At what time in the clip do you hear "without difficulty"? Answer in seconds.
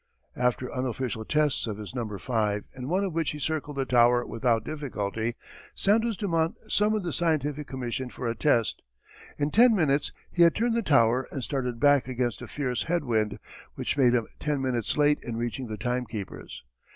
4.25-5.35